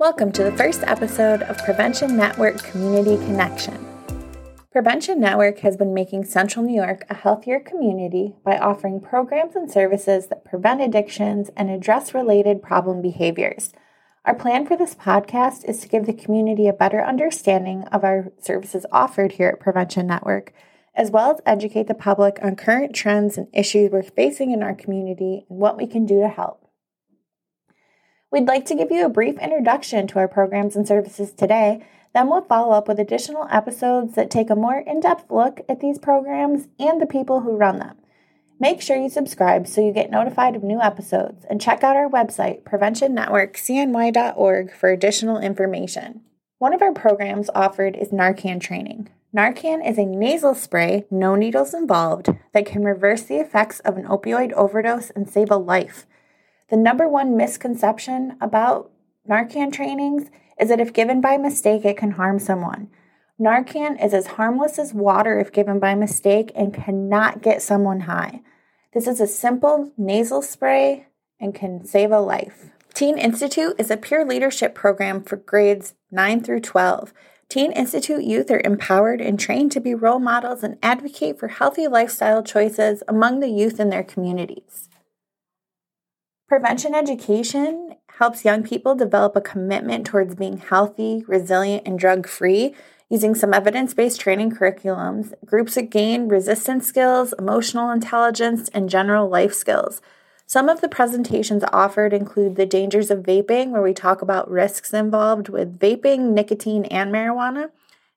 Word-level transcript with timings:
Welcome 0.00 0.30
to 0.34 0.44
the 0.44 0.56
first 0.56 0.84
episode 0.84 1.42
of 1.42 1.58
Prevention 1.64 2.16
Network 2.16 2.62
Community 2.62 3.16
Connection. 3.16 3.84
Prevention 4.70 5.18
Network 5.18 5.58
has 5.58 5.76
been 5.76 5.92
making 5.92 6.24
Central 6.24 6.64
New 6.64 6.80
York 6.80 7.04
a 7.10 7.14
healthier 7.14 7.58
community 7.58 8.36
by 8.44 8.58
offering 8.58 9.00
programs 9.00 9.56
and 9.56 9.68
services 9.68 10.28
that 10.28 10.44
prevent 10.44 10.80
addictions 10.80 11.50
and 11.56 11.68
address 11.68 12.14
related 12.14 12.62
problem 12.62 13.02
behaviors. 13.02 13.72
Our 14.24 14.36
plan 14.36 14.68
for 14.68 14.76
this 14.76 14.94
podcast 14.94 15.64
is 15.68 15.80
to 15.80 15.88
give 15.88 16.06
the 16.06 16.12
community 16.12 16.68
a 16.68 16.72
better 16.72 17.04
understanding 17.04 17.82
of 17.88 18.04
our 18.04 18.30
services 18.40 18.86
offered 18.92 19.32
here 19.32 19.48
at 19.48 19.58
Prevention 19.58 20.06
Network, 20.06 20.52
as 20.94 21.10
well 21.10 21.32
as 21.32 21.40
educate 21.44 21.88
the 21.88 21.94
public 21.94 22.38
on 22.40 22.54
current 22.54 22.94
trends 22.94 23.36
and 23.36 23.48
issues 23.52 23.90
we're 23.90 24.04
facing 24.04 24.52
in 24.52 24.62
our 24.62 24.76
community 24.76 25.44
and 25.50 25.58
what 25.58 25.76
we 25.76 25.88
can 25.88 26.06
do 26.06 26.20
to 26.20 26.28
help. 26.28 26.67
We'd 28.30 28.46
like 28.46 28.66
to 28.66 28.74
give 28.74 28.90
you 28.90 29.06
a 29.06 29.10
brief 29.10 29.38
introduction 29.38 30.06
to 30.08 30.18
our 30.18 30.28
programs 30.28 30.76
and 30.76 30.86
services 30.86 31.32
today. 31.32 31.82
Then 32.12 32.28
we'll 32.28 32.42
follow 32.42 32.72
up 32.72 32.86
with 32.86 32.98
additional 32.98 33.48
episodes 33.50 34.16
that 34.16 34.30
take 34.30 34.50
a 34.50 34.56
more 34.56 34.78
in 34.78 35.00
depth 35.00 35.30
look 35.30 35.62
at 35.66 35.80
these 35.80 35.98
programs 35.98 36.68
and 36.78 37.00
the 37.00 37.06
people 37.06 37.40
who 37.40 37.56
run 37.56 37.78
them. 37.78 37.96
Make 38.60 38.82
sure 38.82 38.98
you 38.98 39.08
subscribe 39.08 39.66
so 39.66 39.80
you 39.80 39.94
get 39.94 40.10
notified 40.10 40.56
of 40.56 40.62
new 40.62 40.78
episodes 40.78 41.46
and 41.48 41.58
check 41.58 41.82
out 41.82 41.96
our 41.96 42.10
website, 42.10 42.64
preventionnetworkcny.org, 42.64 44.74
for 44.74 44.90
additional 44.90 45.38
information. 45.38 46.20
One 46.58 46.74
of 46.74 46.82
our 46.82 46.92
programs 46.92 47.48
offered 47.54 47.96
is 47.96 48.08
Narcan 48.08 48.60
training. 48.60 49.08
Narcan 49.34 49.88
is 49.88 49.96
a 49.96 50.04
nasal 50.04 50.54
spray, 50.54 51.06
no 51.10 51.34
needles 51.34 51.72
involved, 51.72 52.28
that 52.52 52.66
can 52.66 52.82
reverse 52.82 53.22
the 53.22 53.36
effects 53.36 53.80
of 53.80 53.96
an 53.96 54.04
opioid 54.04 54.52
overdose 54.52 55.08
and 55.10 55.30
save 55.30 55.50
a 55.50 55.56
life. 55.56 56.04
The 56.70 56.76
number 56.76 57.08
one 57.08 57.36
misconception 57.36 58.36
about 58.40 58.90
Narcan 59.28 59.72
trainings 59.72 60.28
is 60.60 60.68
that 60.68 60.80
if 60.80 60.92
given 60.92 61.20
by 61.20 61.38
mistake, 61.38 61.84
it 61.84 61.96
can 61.96 62.12
harm 62.12 62.38
someone. 62.38 62.88
Narcan 63.40 64.04
is 64.04 64.12
as 64.12 64.26
harmless 64.26 64.78
as 64.78 64.92
water 64.92 65.38
if 65.38 65.52
given 65.52 65.78
by 65.78 65.94
mistake 65.94 66.50
and 66.54 66.74
cannot 66.74 67.40
get 67.40 67.62
someone 67.62 68.00
high. 68.00 68.42
This 68.92 69.06
is 69.06 69.20
a 69.20 69.26
simple 69.26 69.92
nasal 69.96 70.42
spray 70.42 71.06
and 71.40 71.54
can 71.54 71.84
save 71.84 72.10
a 72.10 72.20
life. 72.20 72.70
Teen 72.92 73.16
Institute 73.16 73.76
is 73.78 73.90
a 73.90 73.96
peer 73.96 74.24
leadership 74.24 74.74
program 74.74 75.22
for 75.22 75.36
grades 75.36 75.94
9 76.10 76.42
through 76.42 76.60
12. 76.60 77.14
Teen 77.48 77.70
Institute 77.72 78.24
youth 78.24 78.50
are 78.50 78.60
empowered 78.64 79.20
and 79.20 79.38
trained 79.38 79.72
to 79.72 79.80
be 79.80 79.94
role 79.94 80.18
models 80.18 80.62
and 80.64 80.76
advocate 80.82 81.38
for 81.38 81.48
healthy 81.48 81.86
lifestyle 81.86 82.42
choices 82.42 83.02
among 83.06 83.40
the 83.40 83.48
youth 83.48 83.78
in 83.78 83.88
their 83.88 84.02
communities. 84.02 84.88
Prevention 86.48 86.94
education 86.94 87.96
helps 88.16 88.42
young 88.42 88.62
people 88.62 88.94
develop 88.94 89.36
a 89.36 89.40
commitment 89.42 90.06
towards 90.06 90.34
being 90.34 90.56
healthy, 90.56 91.22
resilient, 91.28 91.82
and 91.84 91.98
drug 91.98 92.26
free 92.26 92.74
using 93.10 93.34
some 93.34 93.52
evidence 93.52 93.92
based 93.92 94.18
training 94.18 94.52
curriculums. 94.52 95.34
Groups 95.44 95.74
that 95.74 95.90
gain 95.90 96.26
resistance 96.26 96.86
skills, 96.86 97.34
emotional 97.38 97.90
intelligence, 97.90 98.70
and 98.70 98.88
general 98.88 99.28
life 99.28 99.52
skills. 99.52 100.00
Some 100.46 100.70
of 100.70 100.80
the 100.80 100.88
presentations 100.88 101.64
offered 101.70 102.14
include 102.14 102.56
the 102.56 102.64
dangers 102.64 103.10
of 103.10 103.24
vaping, 103.24 103.68
where 103.68 103.82
we 103.82 103.92
talk 103.92 104.22
about 104.22 104.50
risks 104.50 104.94
involved 104.94 105.50
with 105.50 105.78
vaping, 105.78 106.32
nicotine, 106.32 106.86
and 106.86 107.12
marijuana, 107.12 107.72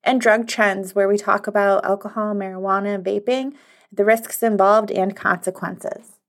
and 0.06 0.22
drug 0.22 0.48
trends, 0.48 0.96
where 0.96 1.10
we 1.10 1.18
talk 1.18 1.48
about 1.48 1.84
alcohol, 1.84 2.34
marijuana, 2.34 2.98
vaping, 2.98 3.56
the 3.92 4.06
risks 4.06 4.42
involved, 4.42 4.90
and 4.90 5.18
consequences. 5.18 6.21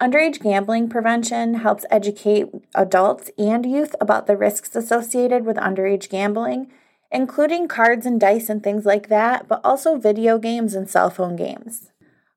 Underage 0.00 0.40
gambling 0.40 0.88
prevention 0.88 1.54
helps 1.54 1.84
educate 1.90 2.46
adults 2.74 3.30
and 3.36 3.66
youth 3.66 3.94
about 4.00 4.26
the 4.26 4.36
risks 4.36 4.74
associated 4.74 5.44
with 5.44 5.58
underage 5.58 6.08
gambling, 6.08 6.72
including 7.12 7.68
cards 7.68 8.06
and 8.06 8.18
dice 8.18 8.48
and 8.48 8.62
things 8.62 8.86
like 8.86 9.08
that, 9.08 9.46
but 9.46 9.60
also 9.62 9.98
video 9.98 10.38
games 10.38 10.74
and 10.74 10.88
cell 10.88 11.10
phone 11.10 11.36
games. 11.36 11.90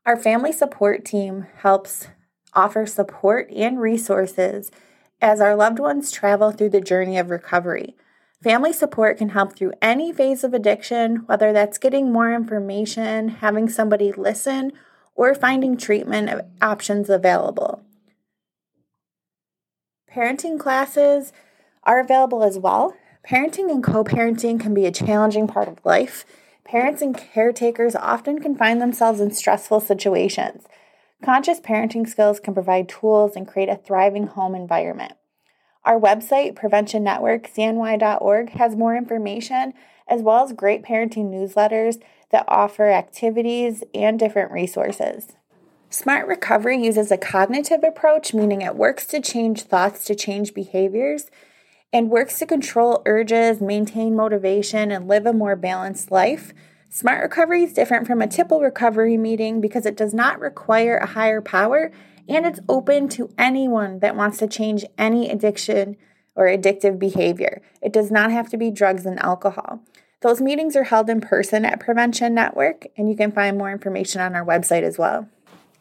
Our 0.06 0.18
family 0.18 0.51
support 0.51 1.06
team 1.06 1.46
helps 1.59 2.07
offer 2.53 2.85
support 2.85 3.50
and 3.51 3.80
resources 3.80 4.69
as 5.22 5.40
our 5.40 5.56
loved 5.56 5.80
ones 5.80 6.12
travel 6.12 6.51
through 6.51 6.72
the 6.72 6.81
journey 6.81 7.18
of 7.18 7.30
recovery. 7.30 7.95
Family 8.44 8.74
support 8.74 9.18
can 9.18 9.30
help 9.30 9.56
through 9.56 9.72
any 9.81 10.12
phase 10.12 10.44
of 10.44 10.53
addiction, 10.53 11.25
whether 11.28 11.53
that's 11.53 11.78
getting 11.78 12.12
more 12.12 12.34
information, 12.34 13.30
having 13.30 13.69
somebody 13.69 14.12
listen, 14.12 14.74
or 15.16 15.34
finding 15.35 15.78
treatment 15.78 16.29
options 16.62 17.09
available. 17.09 17.84
Parenting 20.13 20.59
classes 20.59 21.34
are 21.84 22.00
available 22.00 22.44
as 22.44 22.59
well. 22.59 22.96
Parenting 23.28 23.72
and 23.72 23.84
co 23.84 24.03
parenting 24.03 24.59
can 24.59 24.74
be 24.74 24.85
a 24.85 24.91
challenging 24.91 25.47
part 25.47 25.68
of 25.68 25.84
life. 25.85 26.25
Parents 26.66 27.01
and 27.01 27.18
caretakers 27.18 27.96
often 27.96 28.40
can 28.40 28.56
find 28.56 28.81
themselves 28.81 29.19
in 29.19 29.31
stressful 29.31 29.79
situations. 29.79 30.66
Conscious 31.24 31.59
parenting 31.59 32.07
skills 32.07 32.40
can 32.40 32.53
provide 32.53 32.90
tools 32.90 33.35
and 33.35 33.47
create 33.47 33.69
a 33.69 33.78
thriving 33.78 34.28
home 34.28 34.56
environment. 34.56 35.13
Our 35.85 36.00
website, 36.00 36.53
preventionnetworkcny.org, 36.53 38.50
has 38.51 38.75
more 38.75 38.95
information 38.95 39.74
as 40.08 40.22
well 40.22 40.44
as 40.44 40.53
great 40.53 40.84
parenting 40.84 41.31
newsletters 41.31 42.02
that 42.31 42.46
offer 42.47 42.90
activities 42.90 43.84
and 43.94 44.19
different 44.19 44.52
resources. 44.52 45.34
Smart 45.90 46.28
Recovery 46.28 46.84
uses 46.84 47.12
a 47.12 47.18
cognitive 47.18 47.84
approach, 47.84 48.34
meaning 48.34 48.62
it 48.62 48.75
works 48.75 49.06
to 49.08 49.22
change 49.22 49.62
thoughts 49.62 50.03
to 50.06 50.16
change 50.16 50.53
behaviors 50.53 51.30
and 51.94 52.09
works 52.09 52.40
to 52.40 52.47
control 52.47 53.03
urges, 53.06 53.62
maintain 53.62 54.16
motivation, 54.16 54.92
and 54.92 55.08
live 55.08 55.28
a 55.28 55.34
more 55.34 55.56
balanced 55.56 56.09
life. 56.09 56.52
Smart 56.90 57.22
Recovery 57.22 57.63
is 57.63 57.74
different 57.74 58.08
from 58.08 58.22
a 58.22 58.28
typical 58.28 58.62
recovery 58.62 59.18
meeting 59.18 59.62
because 59.62 59.86
it 59.86 59.96
does 59.96 60.13
not 60.13 60.40
require 60.40 60.97
a 60.97 61.06
higher 61.08 61.42
power 61.42 61.92
and 62.28 62.46
it's 62.46 62.59
open 62.68 63.09
to 63.09 63.30
anyone 63.38 64.00
that 64.00 64.16
wants 64.16 64.38
to 64.40 64.47
change 64.47 64.86
any 64.97 65.30
addiction 65.30 65.97
or 66.35 66.45
addictive 66.45 66.99
behavior. 66.99 67.61
It 67.81 67.94
does 67.94 68.11
not 68.11 68.31
have 68.31 68.49
to 68.49 68.57
be 68.57 68.71
drugs 68.71 69.05
and 69.05 69.19
alcohol. 69.19 69.81
Those 70.21 70.41
meetings 70.41 70.75
are 70.75 70.85
held 70.85 71.09
in 71.09 71.19
person 71.19 71.66
at 71.66 71.79
Prevention 71.79 72.33
Network, 72.33 72.88
and 72.97 73.09
you 73.09 73.16
can 73.16 73.31
find 73.31 73.57
more 73.57 73.71
information 73.71 74.21
on 74.21 74.35
our 74.35 74.45
website 74.45 74.83
as 74.83 74.97
well. 74.97 75.27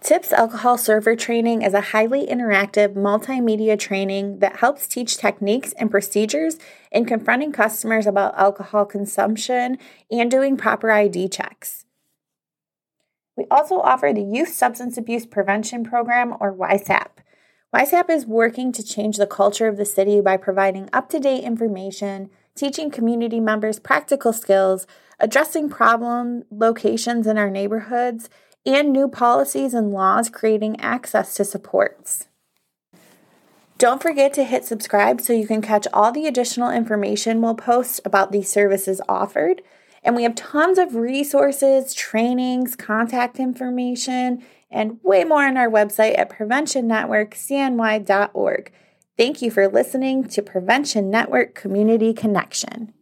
TIPS 0.02 0.32
Alcohol 0.32 0.76
Server 0.78 1.14
Training 1.14 1.62
is 1.62 1.74
a 1.74 1.80
highly 1.80 2.26
interactive 2.26 2.94
multimedia 2.94 3.78
training 3.78 4.40
that 4.40 4.56
helps 4.56 4.88
teach 4.88 5.16
techniques 5.16 5.72
and 5.74 5.92
procedures 5.92 6.56
in 6.90 7.04
confronting 7.04 7.52
customers 7.52 8.04
about 8.04 8.36
alcohol 8.36 8.84
consumption 8.84 9.78
and 10.10 10.28
doing 10.28 10.56
proper 10.56 10.90
ID 10.90 11.28
checks. 11.28 11.84
We 13.36 13.44
also 13.48 13.76
offer 13.76 14.12
the 14.12 14.22
Youth 14.22 14.52
Substance 14.52 14.98
Abuse 14.98 15.24
Prevention 15.24 15.84
Program, 15.84 16.34
or 16.40 16.52
YSAP. 16.52 17.21
YSAP 17.74 18.10
is 18.10 18.26
working 18.26 18.70
to 18.72 18.82
change 18.82 19.16
the 19.16 19.26
culture 19.26 19.66
of 19.66 19.78
the 19.78 19.86
city 19.86 20.20
by 20.20 20.36
providing 20.36 20.90
up 20.92 21.08
to 21.08 21.18
date 21.18 21.42
information 21.42 22.30
teaching 22.54 22.90
community 22.90 23.40
members 23.40 23.78
practical 23.78 24.32
skills, 24.32 24.86
addressing 25.18 25.70
problem 25.70 26.44
locations 26.50 27.26
in 27.26 27.38
our 27.38 27.50
neighborhoods, 27.50 28.28
and 28.64 28.92
new 28.92 29.08
policies 29.08 29.74
and 29.74 29.90
laws 29.90 30.28
creating 30.28 30.78
access 30.80 31.34
to 31.34 31.44
supports. 31.44 32.28
Don't 33.78 34.02
forget 34.02 34.32
to 34.34 34.44
hit 34.44 34.64
subscribe 34.64 35.20
so 35.20 35.32
you 35.32 35.46
can 35.46 35.62
catch 35.62 35.88
all 35.92 36.12
the 36.12 36.26
additional 36.26 36.70
information 36.70 37.40
we'll 37.40 37.54
post 37.54 38.00
about 38.04 38.30
these 38.30 38.50
services 38.50 39.00
offered. 39.08 39.62
And 40.04 40.14
we 40.14 40.22
have 40.22 40.34
tons 40.34 40.78
of 40.78 40.94
resources, 40.94 41.94
trainings, 41.94 42.76
contact 42.76 43.40
information, 43.40 44.44
and 44.72 44.98
way 45.02 45.24
more 45.24 45.44
on 45.44 45.56
our 45.56 45.68
website 45.68 46.16
at 46.18 46.30
preventionnetworkcny.org. 46.30 48.72
Thank 49.16 49.42
you 49.42 49.50
for 49.50 49.66
listening 49.68 50.28
to 50.28 50.42
Prevention 50.42 51.10
Network 51.10 51.54
Community 51.54 52.14
Connection. 52.14 52.94